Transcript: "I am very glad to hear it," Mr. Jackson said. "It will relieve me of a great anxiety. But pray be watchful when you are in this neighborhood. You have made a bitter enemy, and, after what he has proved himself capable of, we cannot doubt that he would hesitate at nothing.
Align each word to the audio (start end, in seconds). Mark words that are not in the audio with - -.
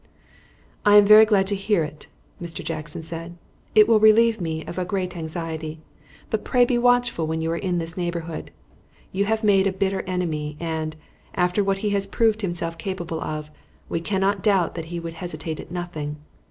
"I 0.83 0.95
am 0.95 1.05
very 1.05 1.25
glad 1.25 1.45
to 1.45 1.55
hear 1.55 1.83
it," 1.83 2.07
Mr. 2.41 2.63
Jackson 2.65 3.03
said. 3.03 3.37
"It 3.75 3.87
will 3.87 3.99
relieve 3.99 4.41
me 4.41 4.65
of 4.65 4.79
a 4.79 4.83
great 4.83 5.15
anxiety. 5.15 5.79
But 6.31 6.43
pray 6.43 6.65
be 6.65 6.79
watchful 6.79 7.27
when 7.27 7.39
you 7.39 7.51
are 7.51 7.55
in 7.57 7.77
this 7.77 7.95
neighborhood. 7.95 8.49
You 9.11 9.25
have 9.25 9.43
made 9.43 9.67
a 9.67 9.71
bitter 9.71 10.01
enemy, 10.07 10.57
and, 10.59 10.95
after 11.35 11.63
what 11.63 11.77
he 11.85 11.91
has 11.91 12.07
proved 12.07 12.41
himself 12.41 12.79
capable 12.79 13.21
of, 13.21 13.51
we 13.89 14.01
cannot 14.01 14.41
doubt 14.41 14.73
that 14.73 14.85
he 14.85 14.99
would 14.99 15.13
hesitate 15.13 15.59
at 15.59 15.69
nothing. 15.69 16.17